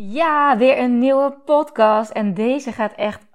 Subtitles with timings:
[0.00, 2.10] Ja, weer een nieuwe podcast.
[2.10, 3.26] En deze gaat echt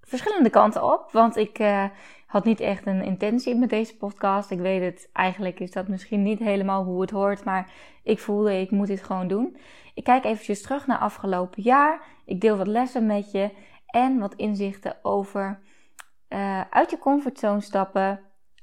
[0.00, 1.12] verschillende kanten op.
[1.12, 1.84] Want ik uh,
[2.26, 4.50] had niet echt een intentie met deze podcast.
[4.50, 7.44] Ik weet het, eigenlijk is dat misschien niet helemaal hoe het hoort.
[7.44, 7.72] Maar
[8.02, 9.56] ik voelde, ik moet dit gewoon doen.
[9.94, 12.02] Ik kijk eventjes terug naar afgelopen jaar.
[12.24, 13.50] Ik deel wat lessen met je.
[13.86, 15.60] En wat inzichten over
[16.28, 18.20] uh, uit je comfortzone stappen.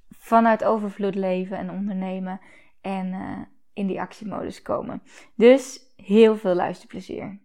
[0.09, 2.39] Vanuit overvloed leven en ondernemen.
[2.81, 3.37] En uh,
[3.73, 5.01] in die actiemodus komen.
[5.35, 7.39] Dus heel veel luisterplezier.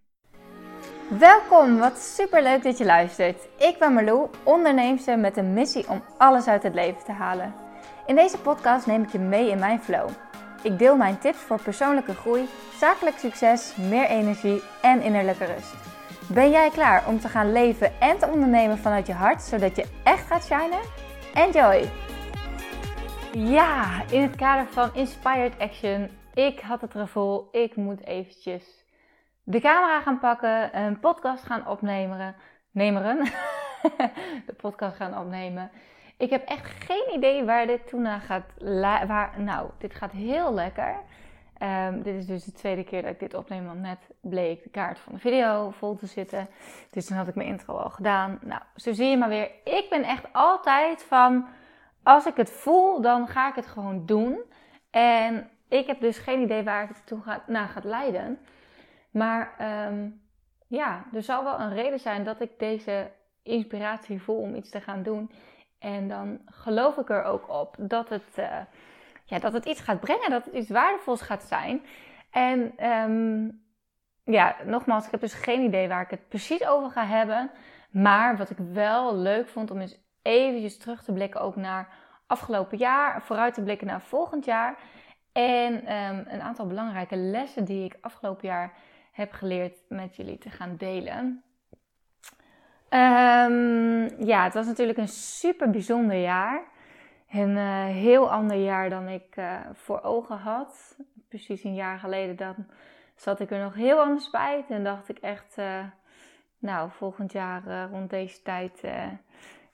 [1.09, 3.49] Welkom, wat super leuk dat je luistert.
[3.59, 7.55] Ik ben Marlou, onderneemster met een missie om alles uit het leven te halen.
[8.07, 10.09] In deze podcast neem ik je mee in mijn flow.
[10.63, 12.49] Ik deel mijn tips voor persoonlijke groei,
[12.79, 15.75] zakelijk succes, meer energie en innerlijke rust.
[16.29, 19.85] Ben jij klaar om te gaan leven en te ondernemen vanuit je hart, zodat je
[20.05, 20.81] echt gaat shinen?
[21.35, 21.91] Enjoy!
[23.33, 28.85] Ja, in het kader van Inspired Action ik had het gevoel, ik moet eventjes
[29.43, 32.35] de camera gaan pakken, een podcast gaan opnemen.
[32.71, 33.25] Nemeren.
[34.47, 35.71] de podcast gaan opnemen.
[36.17, 38.45] Ik heb echt geen idee waar dit toen naar gaat.
[39.07, 40.97] Waar, nou, dit gaat heel lekker.
[41.63, 44.69] Um, dit is dus de tweede keer dat ik dit opneem, want net bleek de
[44.69, 46.49] kaart van de video vol te zitten.
[46.91, 48.39] Dus toen had ik mijn intro al gedaan.
[48.43, 49.51] Nou, zo zie je maar weer.
[49.65, 51.47] Ik ben echt altijd van,
[52.03, 54.41] als ik het voel, dan ga ik het gewoon doen.
[54.91, 58.39] En ik heb dus geen idee waar het toe gaat, naar gaat leiden.
[59.11, 59.55] Maar
[59.89, 60.21] um,
[60.67, 63.11] ja, er zal wel een reden zijn dat ik deze
[63.43, 65.31] inspiratie voel om iets te gaan doen.
[65.79, 68.59] En dan geloof ik er ook op dat het, uh,
[69.25, 71.83] ja, dat het iets gaat brengen, dat het iets waardevols gaat zijn.
[72.31, 73.65] En um,
[74.25, 77.51] ja, nogmaals, ik heb dus geen idee waar ik het precies over ga hebben.
[77.91, 81.89] Maar wat ik wel leuk vond om eens eventjes terug te blikken ook naar
[82.27, 84.79] afgelopen jaar, vooruit te blikken naar volgend jaar.
[85.37, 88.73] En um, een aantal belangrijke lessen die ik afgelopen jaar
[89.13, 91.43] heb geleerd met jullie te gaan delen.
[92.91, 96.63] Um, ja, het was natuurlijk een super bijzonder jaar.
[97.31, 100.97] Een uh, heel ander jaar dan ik uh, voor ogen had.
[101.29, 102.55] Precies een jaar geleden dan
[103.15, 104.65] zat ik er nog heel anders bij.
[104.69, 105.85] En dacht ik echt, uh,
[106.59, 108.83] nou, volgend jaar rond deze tijd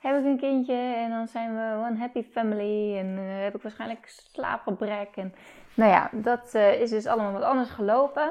[0.02, 3.62] heb ik een kindje en dan zijn we one happy family en uh, heb ik
[3.62, 5.16] waarschijnlijk slaapgebrek.
[5.16, 5.34] En
[5.74, 8.28] nou ja, dat uh, is dus allemaal wat anders gelopen.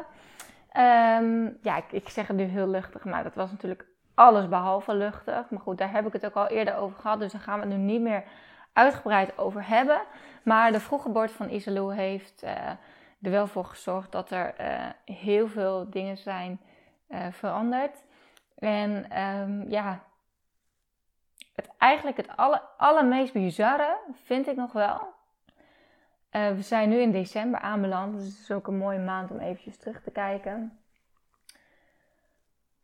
[0.78, 4.94] Um, ja, ik, ik, zeg het nu heel luchtig, maar dat was natuurlijk alles behalve
[4.96, 5.50] luchtig.
[5.50, 7.66] Maar goed, daar heb ik het ook al eerder over gehad, dus daar gaan we
[7.66, 8.24] het nu niet meer
[8.74, 10.02] uitgebreid over hebben.
[10.44, 12.50] Maar de vroege bord van Isalou heeft uh,
[13.22, 14.54] er wel voor gezorgd dat er
[15.06, 16.60] heel veel dingen zijn
[17.32, 18.04] veranderd.
[18.58, 20.04] En um, ja,
[21.62, 25.14] het, eigenlijk het aller, allermeest bizarre vind ik nog wel.
[26.32, 29.40] Uh, we zijn nu in december aanbeland, dus het is ook een mooie maand om
[29.40, 30.80] eventjes terug te kijken.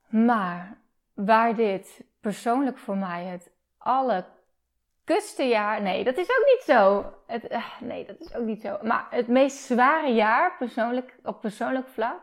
[0.08, 0.78] Maar
[1.14, 5.82] waar dit persoonlijk voor mij het allerkutste jaar.
[5.82, 7.14] Nee, dat is ook niet zo.
[7.26, 8.78] Het, uh, nee, dat is ook niet zo.
[8.82, 12.22] Maar het meest zware jaar, persoonlijk, op persoonlijk vlak.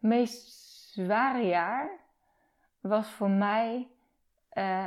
[0.00, 0.48] Het meest
[0.92, 1.90] zware jaar
[2.80, 3.88] was voor mij
[4.52, 4.86] uh,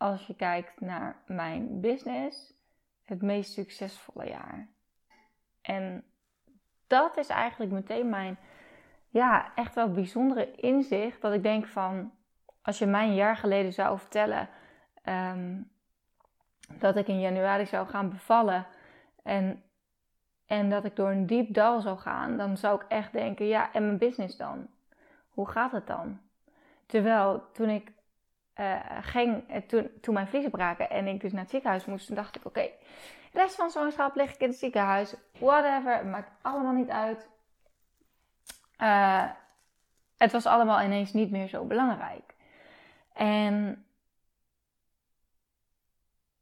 [0.00, 2.54] als je kijkt naar mijn business,
[3.04, 4.68] het meest succesvolle jaar.
[5.62, 6.04] En
[6.86, 8.38] dat is eigenlijk meteen mijn,
[9.08, 11.20] ja, echt wel bijzondere inzicht.
[11.20, 12.12] Dat ik denk van,
[12.62, 14.48] als je mij een jaar geleden zou vertellen
[15.04, 15.70] um,
[16.78, 18.66] dat ik in januari zou gaan bevallen
[19.22, 19.62] en,
[20.46, 23.72] en dat ik door een diep dal zou gaan, dan zou ik echt denken, ja,
[23.72, 24.66] en mijn business dan?
[25.28, 26.20] Hoe gaat het dan?
[26.86, 27.92] Terwijl toen ik
[28.60, 32.06] uh, ging, eh, toen, toen mijn vliezen braken en ik dus naar het ziekenhuis moest,
[32.06, 32.74] toen dacht ik: oké, okay,
[33.32, 37.28] rest van zwangerschap lig ik in het ziekenhuis, whatever, het maakt allemaal niet uit.
[38.78, 39.30] Uh,
[40.16, 42.34] het was allemaal ineens niet meer zo belangrijk.
[43.12, 43.84] En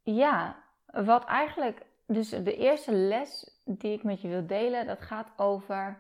[0.03, 0.57] ja,
[0.87, 5.99] wat eigenlijk, dus de eerste les die ik met je wil delen, dat gaat over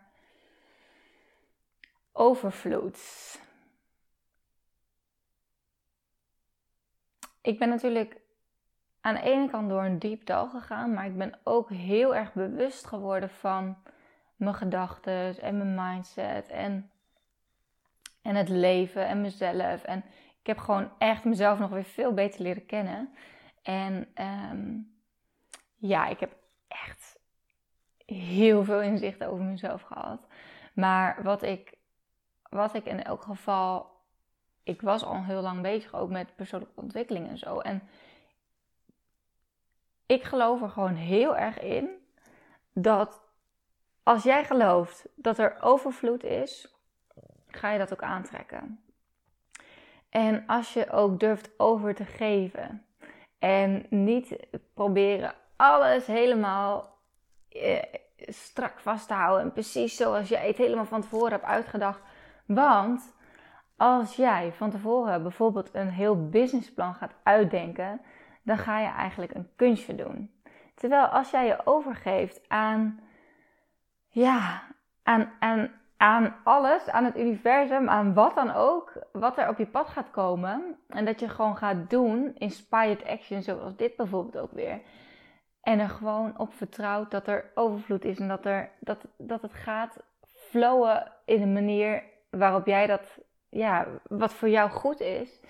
[2.13, 2.99] overvloed.
[7.49, 8.21] Ik ben natuurlijk
[9.01, 12.33] aan de ene kant door een diep dal gegaan, maar ik ben ook heel erg
[12.33, 13.77] bewust geworden van
[14.37, 16.91] mijn gedachten en mijn mindset en,
[18.23, 19.83] en het leven en mezelf.
[19.83, 20.05] En
[20.41, 23.15] ik heb gewoon echt mezelf nog weer veel beter leren kennen.
[23.63, 24.09] En
[24.51, 24.97] um,
[25.77, 26.37] ja, ik heb
[26.69, 27.19] echt
[28.07, 30.27] heel veel inzicht over mezelf gehad.
[30.75, 31.75] Maar wat ik,
[32.51, 33.98] wat ik in elk geval
[34.69, 37.59] ik was al heel lang bezig ook met persoonlijke ontwikkeling en zo.
[37.59, 37.83] En
[40.07, 41.89] ik geloof er gewoon heel erg in
[42.73, 43.21] dat
[44.03, 46.75] als jij gelooft dat er overvloed is,
[47.47, 48.81] ga je dat ook aantrekken.
[50.09, 52.85] En als je ook durft over te geven
[53.39, 54.37] en niet
[54.75, 56.99] proberen alles helemaal
[57.49, 57.83] eh,
[58.17, 62.01] strak vast te houden en precies zoals jij het helemaal van tevoren hebt uitgedacht.
[62.47, 63.17] Want
[63.79, 68.01] als jij van tevoren bijvoorbeeld een heel businessplan gaat uitdenken,
[68.43, 70.31] dan ga je eigenlijk een kunstje doen.
[70.75, 73.01] Terwijl als jij je overgeeft aan,
[74.09, 74.63] ja,
[75.03, 79.67] aan, aan, aan alles, aan het universum, aan wat dan ook, wat er op je
[79.67, 84.53] pad gaat komen, en dat je gewoon gaat doen, inspired action, zoals dit bijvoorbeeld ook
[84.53, 84.81] weer.
[85.63, 89.55] En er gewoon op vertrouwt dat er overvloed is en dat, er, dat, dat het
[89.55, 93.19] gaat flowen in een manier waarop jij dat,
[93.49, 95.41] ja, wat voor jou goed is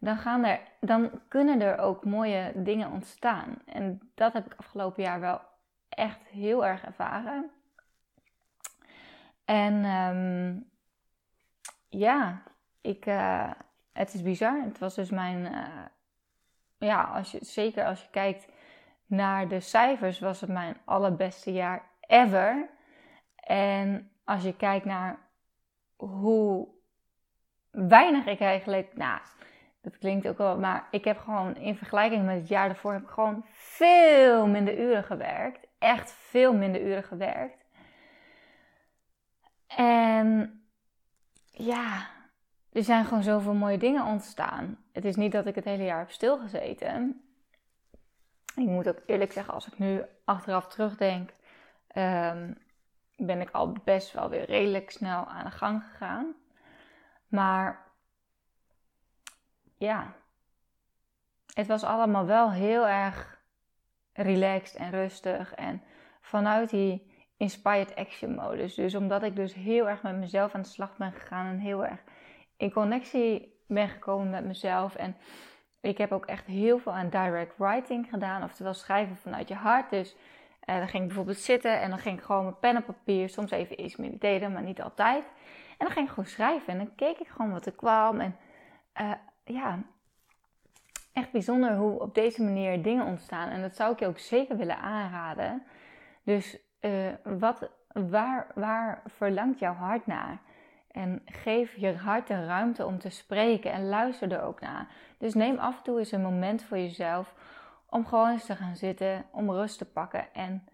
[0.00, 3.58] dan, gaan er, dan kunnen er ook mooie dingen ontstaan.
[3.66, 5.40] En dat heb ik afgelopen jaar wel
[5.88, 7.50] echt heel erg ervaren.
[9.44, 10.56] En ehm,
[11.88, 12.42] ja,
[12.80, 13.50] ik, uh,
[13.92, 14.62] het is bizar.
[14.62, 15.84] Het was dus mijn, uh,
[16.78, 18.48] ja, als je, zeker als je kijkt
[19.06, 22.68] naar de cijfers, was het mijn allerbeste jaar ever.
[23.36, 25.18] En als je kijkt naar
[25.96, 26.68] hoe
[27.70, 29.20] weinig ik eigenlijk, nou,
[29.82, 33.02] dat klinkt ook wel, maar ik heb gewoon in vergelijking met het jaar daarvoor heb
[33.02, 35.66] ik gewoon veel minder uren gewerkt.
[35.78, 37.64] Echt veel minder uren gewerkt.
[39.66, 40.62] En
[41.50, 42.06] ja,
[42.72, 44.78] er zijn gewoon zoveel mooie dingen ontstaan.
[44.92, 47.24] Het is niet dat ik het hele jaar heb stilgezeten.
[48.56, 51.30] Ik moet ook eerlijk zeggen, als ik nu achteraf terugdenk,
[51.94, 52.58] um,
[53.16, 56.34] ben ik al best wel weer redelijk snel aan de gang gegaan.
[57.30, 57.86] Maar
[59.78, 60.14] ja,
[61.54, 63.40] het was allemaal wel heel erg
[64.12, 65.54] relaxed en rustig.
[65.54, 65.82] En
[66.20, 68.74] vanuit die inspired action modus.
[68.74, 71.86] Dus omdat ik dus heel erg met mezelf aan de slag ben gegaan en heel
[71.86, 72.00] erg
[72.56, 74.94] in connectie ben gekomen met mezelf.
[74.94, 75.16] En
[75.80, 79.90] ik heb ook echt heel veel aan direct writing gedaan, oftewel schrijven vanuit je hart.
[79.90, 80.16] Dus
[80.60, 83.28] eh, dan ging ik bijvoorbeeld zitten en dan ging ik gewoon met pen en papier,
[83.28, 85.24] soms even iets mediteren, maar niet altijd.
[85.80, 88.20] En dan ging ik gewoon schrijven en dan keek ik gewoon wat er kwam.
[88.20, 88.36] En
[89.00, 89.12] uh,
[89.44, 89.78] ja,
[91.12, 93.48] echt bijzonder hoe op deze manier dingen ontstaan.
[93.48, 95.62] En dat zou ik je ook zeker willen aanraden.
[96.22, 100.38] Dus uh, wat, waar, waar verlangt jouw hart naar?
[100.90, 104.88] En geef je hart de ruimte om te spreken en luister er ook naar.
[105.18, 107.34] Dus neem af en toe eens een moment voor jezelf
[107.86, 110.64] om gewoon eens te gaan zitten, om rust te pakken en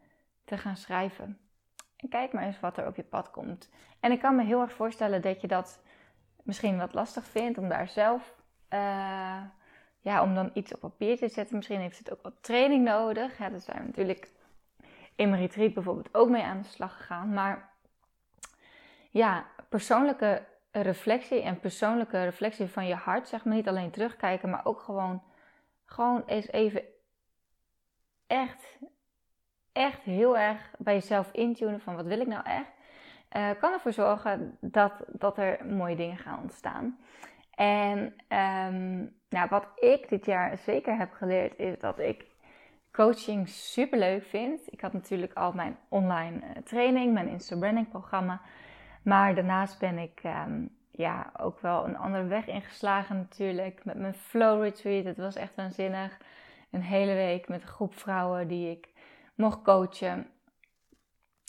[0.45, 1.39] te gaan schrijven.
[2.09, 3.71] Kijk maar eens wat er op je pad komt.
[4.01, 5.81] En ik kan me heel erg voorstellen dat je dat
[6.43, 8.35] misschien wat lastig vindt om daar zelf
[8.71, 9.41] uh,
[10.01, 11.57] ja, om dan iets op papier te zetten.
[11.57, 13.39] Misschien heeft het ook wat training nodig.
[13.39, 14.31] Ja, daar zijn natuurlijk
[15.15, 17.33] in mijn retreat bijvoorbeeld ook mee aan de slag gegaan.
[17.33, 17.71] Maar
[19.11, 23.55] ja, persoonlijke reflectie en persoonlijke reflectie van je hart, zeg maar.
[23.55, 25.23] Niet alleen terugkijken, maar ook gewoon,
[25.85, 26.83] gewoon eens even
[28.27, 28.79] echt,
[29.77, 32.75] echt heel erg bij jezelf intunen van wat wil ik nou echt.
[33.37, 36.99] Uh, kan ervoor zorgen dat, dat er mooie dingen gaan ontstaan.
[37.55, 42.25] En um, nou, wat ik dit jaar zeker heb geleerd is dat ik
[42.93, 44.73] coaching super leuk vind.
[44.73, 48.41] Ik had natuurlijk al mijn online uh, training, mijn Insta-branding programma.
[49.03, 53.85] Maar daarnaast ben ik um, ja, ook wel een andere weg ingeslagen natuurlijk.
[53.85, 55.05] Met mijn flow retreat.
[55.05, 56.19] Het was echt waanzinnig.
[56.71, 58.89] Een hele week met een groep vrouwen die ik
[59.37, 60.31] mocht coachen.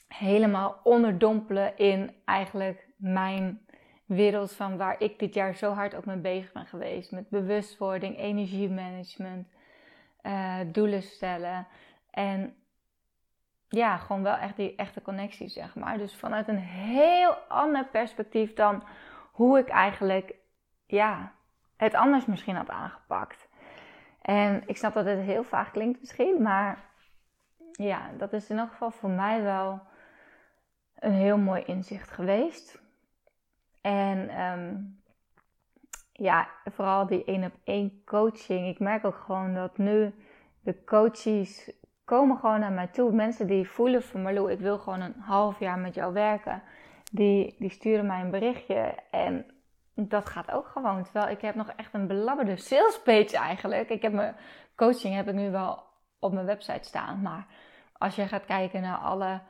[0.08, 3.66] Helemaal onderdompelen in eigenlijk mijn
[4.06, 7.12] wereld van waar ik dit jaar zo hard ook mee bezig ben geweest.
[7.12, 9.48] Met bewustwording, energiemanagement,
[10.24, 11.68] uh, doelen stellen.
[12.12, 12.56] En
[13.70, 15.98] ja, gewoon wel echt die echte connectie, zeg maar.
[15.98, 18.84] Dus vanuit een heel ander perspectief dan
[19.32, 20.36] hoe ik eigenlijk,
[20.86, 21.32] ja,
[21.78, 23.48] het anders misschien had aangepakt.
[24.22, 26.86] En ik snap dat het heel vaag klinkt misschien, maar
[27.78, 29.80] ja, dat is in elk geval voor mij wel
[30.96, 32.82] een heel mooi inzicht geweest.
[33.82, 35.02] En um,
[36.12, 38.68] ja, vooral die één op één coaching.
[38.68, 40.14] Ik merk ook gewoon dat nu
[40.62, 41.72] de coaches
[42.06, 43.12] komen gewoon naar mij toe.
[43.12, 46.64] Mensen die voelen van Marlo, ik wil gewoon een half jaar met jou werken.
[47.12, 49.46] Die, die sturen mij een berichtje en
[49.94, 51.04] dat gaat ook gewoon.
[51.04, 53.90] Terwijl ik heb nog echt een belabberde salespage eigenlijk.
[53.90, 54.36] Ik heb mijn
[54.76, 55.84] coaching heb ik nu wel
[56.20, 57.22] op mijn website staan.
[57.22, 57.48] Maar
[57.98, 59.42] als je gaat kijken naar alle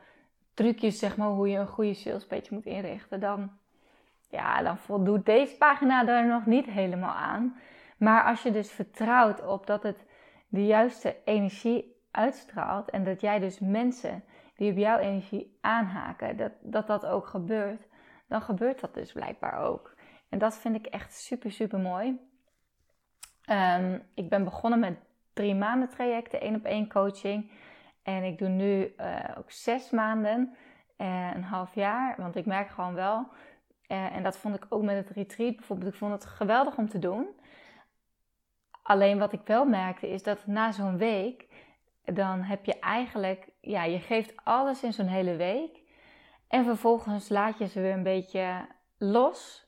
[0.53, 3.51] trucjes, zeg maar, hoe je een goede salespage moet inrichten, dan
[4.29, 7.57] ja, dan voldoet deze pagina er nog niet helemaal aan.
[7.97, 10.05] Maar als je dus vertrouwt op dat het
[10.47, 14.23] de juiste energie uitstraalt en dat jij dus mensen
[14.55, 17.87] die op jouw energie aanhaken, dat dat, dat ook gebeurt,
[18.27, 19.95] dan gebeurt dat dus blijkbaar ook.
[20.29, 22.19] En dat vind ik echt super, super mooi.
[23.45, 24.97] Ehm, ik ben begonnen met
[25.33, 27.51] drie maanden trajecten, één op één coaching.
[28.07, 30.55] En ik doe nu uh, ook zes maanden,
[30.97, 32.15] uh, een half jaar.
[32.17, 33.27] Want ik merk gewoon wel,
[33.87, 36.89] uh, en dat vond ik ook met het retreat bijvoorbeeld, ik vond het geweldig om
[36.89, 37.27] te doen.
[38.83, 41.47] Alleen wat ik wel merkte is dat na zo'n week,
[42.03, 45.81] dan heb je eigenlijk, ja, je geeft alles in zo'n hele week.
[46.47, 49.67] En vervolgens laat je ze weer een beetje los.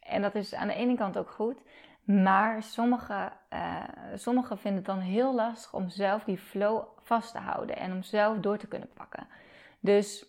[0.00, 1.62] En dat is aan de ene kant ook goed.
[2.04, 3.84] Maar sommigen uh,
[4.14, 8.02] sommige vinden het dan heel lastig om zelf die flow vast te houden en om
[8.02, 9.26] zelf door te kunnen pakken.
[9.80, 10.26] Dus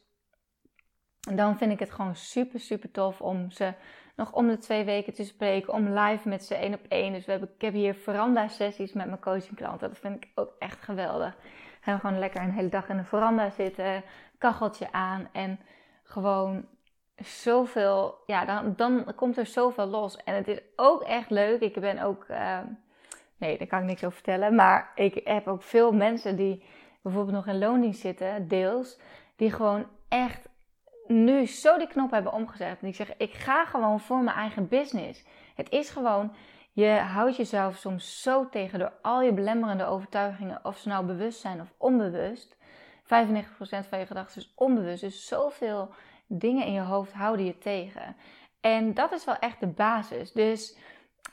[1.20, 3.74] dan vind ik het gewoon super, super tof om ze
[4.15, 7.13] nog om de twee weken te spreken, om live met ze één op één.
[7.13, 9.89] Dus we hebben, ik heb hier veranda sessies met mijn coachingklanten.
[9.89, 11.38] Dat vind ik ook echt geweldig.
[11.82, 14.03] Gaan we gewoon lekker een hele dag in de veranda zitten,
[14.38, 15.60] kacheltje aan en
[16.03, 16.65] gewoon
[17.24, 20.18] zoveel, ja, dan, dan komt er zoveel los.
[20.24, 21.62] En het is ook echt leuk.
[21.62, 22.60] Ik ben ook, uh,
[23.38, 24.56] nee, daar kan ik niks over vertellen.
[24.56, 26.64] Maar ik heb ook veel mensen die
[27.02, 29.00] bijvoorbeeld nog in loondienst zitten, deels,
[29.36, 30.48] die gewoon echt
[31.08, 32.70] nu zo die knop hebben omgezet.
[32.70, 35.24] En die zeggen, ik ga gewoon voor mijn eigen business.
[35.56, 36.36] Het is gewoon,
[36.72, 41.40] je houdt jezelf soms zo tegen door al je belemmerende overtuigingen, of ze nou bewust
[41.40, 42.58] zijn of onbewust.
[43.04, 43.08] 95%
[43.90, 45.02] van je gedachten is onbewust.
[45.02, 45.94] Dus zoveel
[46.27, 48.15] dingen in je hoofd houden je tegen.
[48.62, 50.32] En dat is wel echt de basis.
[50.32, 50.77] Dus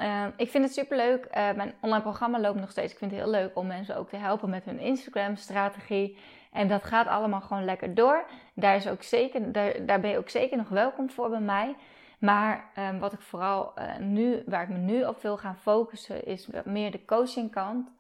[0.00, 1.24] uh, ik vind het super leuk.
[1.24, 2.92] Uh, mijn online programma loopt nog steeds.
[2.92, 6.18] Ik vind het heel leuk om mensen ook te helpen met hun Instagram-strategie.
[6.52, 8.24] En dat gaat allemaal gewoon lekker door.
[8.54, 11.76] Daar, is ook zeker, daar, daar ben je ook zeker nog welkom voor bij mij.
[12.18, 16.24] Maar um, wat ik vooral uh, nu, waar ik me nu op wil gaan focussen,
[16.24, 17.90] is meer de coachingkant.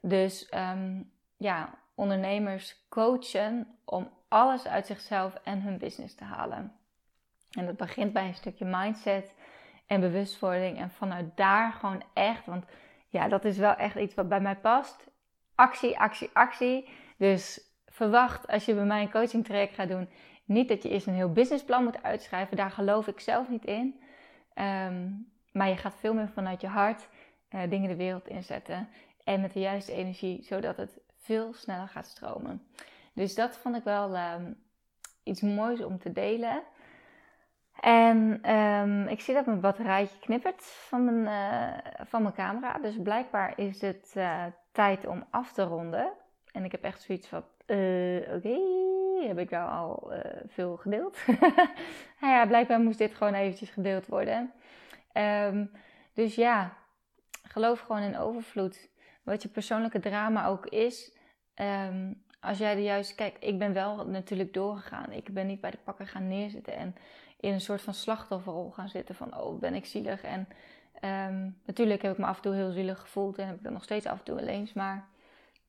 [0.00, 6.72] Dus um, ja, ondernemers coachen om alles uit zichzelf en hun business te halen.
[7.50, 9.34] En dat begint bij een stukje mindset
[9.86, 10.78] en bewustwording.
[10.78, 12.64] En vanuit daar gewoon echt, want
[13.08, 15.10] ja, dat is wel echt iets wat bij mij past.
[15.54, 16.88] Actie, actie, actie.
[17.16, 20.08] Dus verwacht als je bij mij een coaching traject gaat doen,
[20.44, 22.56] niet dat je eerst een heel businessplan moet uitschrijven.
[22.56, 24.00] Daar geloof ik zelf niet in.
[24.54, 27.08] Um, maar je gaat veel meer vanuit je hart
[27.50, 28.88] uh, dingen de wereld inzetten.
[29.24, 32.66] En met de juiste energie, zodat het veel sneller gaat stromen.
[33.18, 34.56] Dus dat vond ik wel um,
[35.22, 36.62] iets moois om te delen.
[37.80, 42.78] En um, ik zie dat mijn batterijtje knippert van mijn, uh, van mijn camera.
[42.78, 46.12] Dus blijkbaar is het uh, tijd om af te ronden.
[46.52, 48.58] En ik heb echt zoiets van: uh, oké,
[49.26, 50.12] heb ik nou al
[50.46, 51.18] veel gedeeld?
[52.20, 54.52] nou ja, blijkbaar moest dit gewoon eventjes gedeeld worden.
[55.12, 55.70] Um,
[56.14, 56.76] dus ja,
[57.42, 58.88] geloof gewoon in overvloed.
[59.22, 61.16] Wat je persoonlijke drama ook is.
[62.40, 63.14] Als jij de juiste.
[63.14, 65.12] Kijk, ik ben wel natuurlijk doorgegaan.
[65.12, 66.96] Ik ben niet bij de pakken gaan neerzitten en
[67.40, 70.22] in een soort van slachtofferrol gaan zitten van oh, ben ik zielig.
[70.22, 70.48] En
[71.30, 73.72] um, natuurlijk heb ik me af en toe heel zielig gevoeld en heb ik dat
[73.72, 74.70] nog steeds af en toe alleen.
[74.74, 75.08] Maar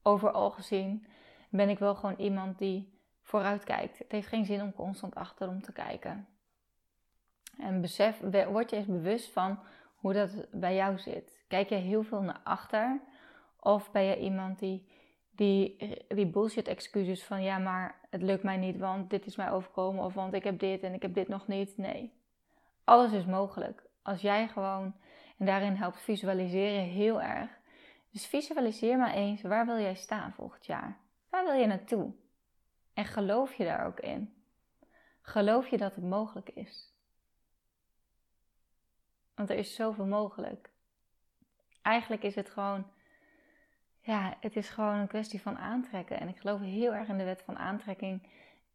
[0.02, 1.06] overal gezien
[1.50, 3.98] ben ik wel gewoon iemand die vooruit kijkt.
[3.98, 6.28] Het heeft geen zin om constant achterom te kijken.
[7.58, 9.60] En besef, word je eens bewust van
[9.96, 11.44] hoe dat bij jou zit.
[11.48, 13.00] Kijk je heel veel naar achter?
[13.60, 14.88] Of ben je iemand die
[15.40, 15.78] die,
[16.08, 20.04] die bullshit excuses van ja, maar het lukt mij niet, want dit is mij overkomen
[20.04, 21.78] of want ik heb dit en ik heb dit nog niet.
[21.78, 22.14] Nee,
[22.84, 23.84] alles is mogelijk.
[24.02, 24.96] Als jij gewoon,
[25.38, 27.50] en daarin helpt visualiseren heel erg.
[28.12, 30.98] Dus visualiseer maar eens, waar wil jij staan volgend jaar?
[31.30, 32.14] Waar wil je naartoe?
[32.94, 34.34] En geloof je daar ook in?
[35.22, 36.94] Geloof je dat het mogelijk is?
[39.36, 40.70] Want er is zoveel mogelijk.
[41.82, 42.86] Eigenlijk is het gewoon
[44.02, 46.20] ja, het is gewoon een kwestie van aantrekken.
[46.20, 48.28] En ik geloof heel erg in de wet van aantrekking.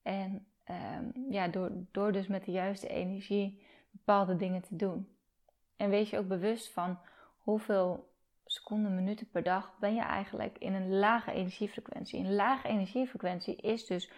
[0.02, 5.09] En um, ja, door, door dus met de juiste energie bepaalde dingen te doen.
[5.76, 6.99] En wees je ook bewust van
[7.38, 8.12] hoeveel
[8.45, 12.19] seconden, minuten per dag ben je eigenlijk in een lage energiefrequentie.
[12.19, 14.11] Een lage energiefrequentie is dus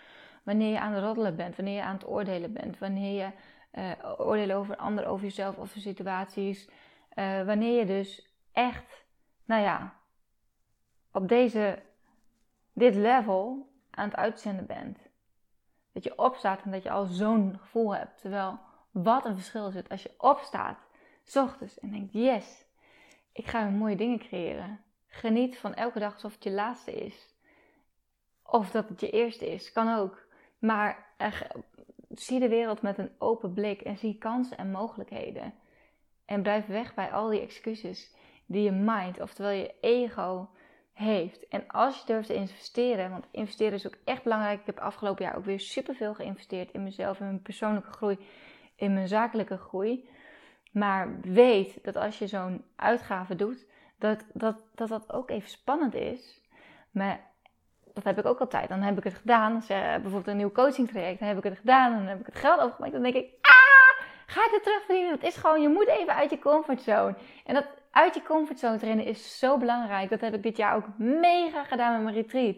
[0.42, 3.30] wanneer je aan het roddelen bent, wanneer je aan het oordelen bent, wanneer je
[3.72, 6.68] uh, oordelen over een ander, over jezelf, over situaties.
[7.14, 9.04] Uh, wanneer je dus echt,
[9.44, 9.95] nou ja,
[11.16, 11.82] op deze,
[12.72, 14.98] dit level aan het uitzenden bent.
[15.92, 18.20] Dat je opstaat en dat je al zo'n gevoel hebt.
[18.20, 18.58] Terwijl,
[18.90, 20.78] wat een verschil is het als je opstaat,
[21.22, 22.64] s ochtends, en denkt, yes,
[23.32, 24.80] ik ga mooie dingen creëren.
[25.06, 27.34] Geniet van elke dag alsof het je laatste is.
[28.42, 30.26] Of dat het je eerste is, kan ook.
[30.58, 31.14] Maar
[32.08, 35.54] zie de wereld met een open blik en zie kansen en mogelijkheden.
[36.24, 38.14] En blijf weg bij al die excuses
[38.46, 40.48] die je mind, oftewel je ego,
[40.96, 41.48] heeft.
[41.48, 44.60] En als je durft te investeren, want investeren is ook echt belangrijk.
[44.60, 48.18] Ik heb afgelopen jaar ook weer superveel geïnvesteerd in mezelf en mijn persoonlijke groei.
[48.76, 50.08] in mijn zakelijke groei.
[50.72, 53.66] Maar weet dat als je zo'n uitgave doet,
[53.98, 56.40] dat dat, dat dat ook even spannend is.
[56.90, 57.20] Maar
[57.94, 58.68] dat heb ik ook altijd.
[58.68, 59.54] Dan heb ik het gedaan.
[59.54, 61.92] Als bijvoorbeeld een nieuw coaching traject, dan heb ik het gedaan.
[61.92, 62.92] En dan heb ik het geld overgemaakt.
[62.92, 65.12] Dan denk ik, ah, ga ik het terugverdienen?
[65.12, 67.14] Het is gewoon, je moet even uit je comfortzone.
[67.44, 70.10] En dat uit je comfortzone trainen is zo belangrijk.
[70.10, 72.56] Dat heb ik dit jaar ook mega gedaan met mijn retreat.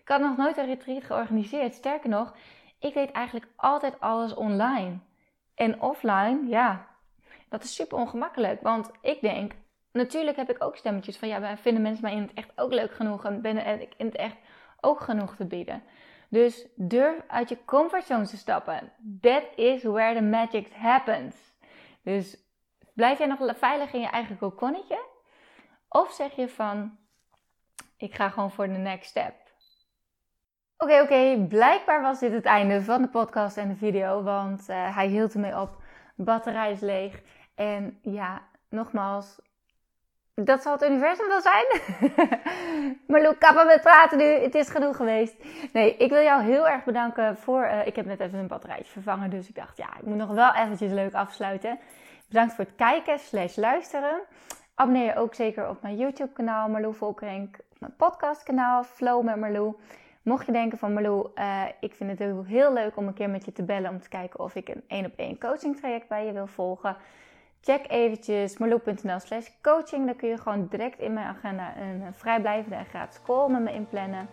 [0.00, 1.74] Ik had nog nooit een retreat georganiseerd.
[1.74, 2.34] Sterker nog,
[2.78, 4.98] ik deed eigenlijk altijd alles online.
[5.54, 6.86] En offline, ja,
[7.48, 8.62] dat is super ongemakkelijk.
[8.62, 9.52] Want ik denk,
[9.92, 12.92] natuurlijk heb ik ook stemmetjes van ja, vinden mensen mij in het echt ook leuk
[12.92, 14.36] genoeg en ben ik in het echt
[14.80, 15.82] ook genoeg te bieden.
[16.28, 18.92] Dus durf uit je comfortzone te stappen.
[19.20, 21.36] That is where the magic happens.
[22.02, 22.49] Dus
[23.00, 24.98] blijf jij nog veilig in je eigen kokonnetje?
[25.88, 26.96] Of zeg je van,
[27.96, 29.34] ik ga gewoon voor de next step.
[30.76, 34.96] Oké, oké, blijkbaar was dit het einde van de podcast en de video, want uh,
[34.96, 35.82] hij hield ermee op.
[36.14, 37.22] batterij is leeg.
[37.54, 39.40] En ja, nogmaals,
[40.34, 41.66] dat zal het universum wel zijn.
[43.06, 44.24] Marloe, kappen met praten nu.
[44.24, 45.34] Het is genoeg geweest.
[45.72, 47.64] Nee, ik wil jou heel erg bedanken voor...
[47.64, 49.30] Uh, ik heb net even een batterijtje vervangen.
[49.30, 51.78] Dus ik dacht, ja, ik moet nog wel eventjes leuk afsluiten.
[52.30, 54.20] Bedankt voor het kijken slash luisteren.
[54.74, 57.56] Abonneer je ook zeker op mijn YouTube kanaal Marloe Volkerink.
[57.78, 59.74] Mijn podcast kanaal Flow met Marloe.
[60.22, 63.44] Mocht je denken van Marloe, uh, ik vind het heel, leuk om een keer met
[63.44, 63.90] je te bellen.
[63.90, 66.96] Om te kijken of ik een één op één coaching traject bij je wil volgen
[67.60, 70.06] check eventjes marloe.nl slash coaching.
[70.06, 73.72] Dan kun je gewoon direct in mijn agenda een vrijblijvende en gratis call met me
[73.72, 74.28] inplannen.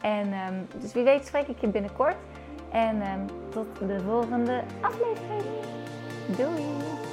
[0.00, 2.16] En um, dus wie weet spreek ik je binnenkort.
[2.72, 5.42] En um, tot de volgende aflevering.
[6.36, 7.09] Doei!